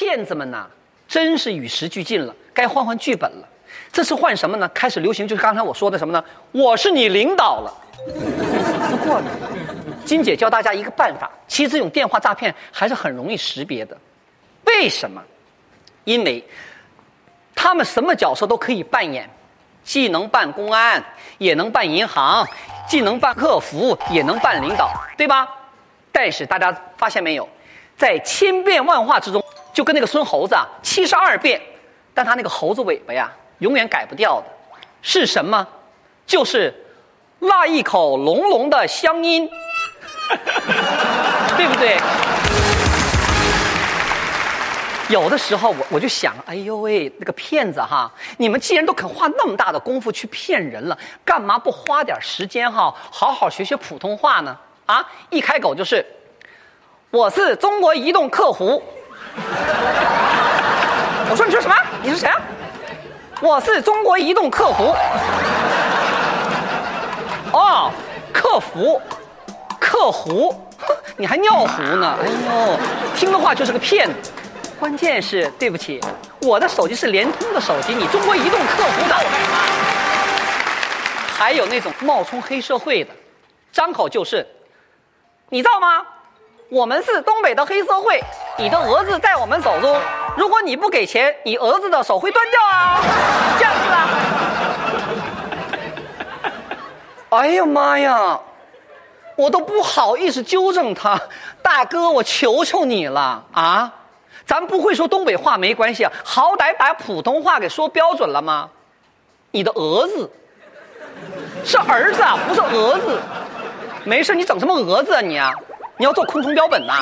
[0.00, 0.66] 骗子们呐，
[1.06, 3.46] 真是与时俱进了，该换换剧本了。
[3.92, 4.66] 这次换什么呢？
[4.70, 6.24] 开始流行就是刚才我说的什么呢？
[6.52, 7.70] 我是你领导了。
[8.88, 9.30] 不过呢，
[10.06, 13.94] 金姐教大家一个办法，其实这种电话诈骗还是很容易识别的。
[14.64, 15.22] 为什么？
[16.04, 16.42] 因为
[17.54, 19.28] 他们什么角色都可以扮演，
[19.84, 21.04] 既能扮公安，
[21.36, 22.48] 也能扮银行，
[22.88, 25.46] 既能扮客服，也能扮领导，对吧？
[26.10, 27.46] 但是大家发现没有，
[28.00, 29.44] 在千变万化之中，
[29.74, 31.60] 就跟那个孙猴子啊，七十二变，
[32.14, 34.46] 但他那个猴子尾巴呀，永远改不掉的，
[35.02, 35.68] 是什么？
[36.26, 36.74] 就是
[37.40, 39.46] 那一口浓浓的乡音，
[41.58, 41.98] 对不对？
[45.10, 54.56] 有的时候我我就想，哎呦喂，那个骗子哈，你们既然都肯花那么大的功夫去骗人了，干嘛不花点时间哈，好好学学普通话呢？
[54.86, 56.02] 啊，一开口就是，
[57.10, 58.80] 我是中国移动客服。
[61.28, 61.74] 我说你说什么？
[62.02, 62.40] 你是谁啊？
[63.40, 64.94] 我是中国移动客服。
[67.52, 67.90] 哦，
[68.32, 69.02] 客服，
[69.80, 70.54] 客服，
[71.16, 72.16] 你还尿壶呢？
[72.22, 72.78] 哎呦，
[73.16, 74.30] 听的话就是个骗子。
[74.78, 76.00] 关键是，对不起，
[76.42, 79.16] 我的手机是联通的手机，你中国移动客服的。
[81.36, 83.10] 还有那种冒充黑社会的，
[83.72, 84.46] 张口就是，
[85.48, 86.06] 你造吗？
[86.70, 88.22] 我们是东北的黑社会，
[88.56, 90.00] 你的儿子在我们手中，
[90.36, 93.00] 如果你不给钱，你儿子的手会断掉啊！
[93.58, 94.08] 这样子啊？
[97.40, 98.38] 哎呀妈呀，
[99.34, 101.20] 我都不好意思纠正他，
[101.60, 103.92] 大哥，我求求你了啊！
[104.46, 108.70] 咱不会说东北话没关系啊，好歹把普通话给说标准了吗？
[109.50, 110.30] 你的儿子
[111.64, 113.18] 是儿子啊，不是儿子。
[114.04, 115.52] 没事，你整什么蛾子啊你啊？
[116.00, 116.94] 你要做昆虫标本呐？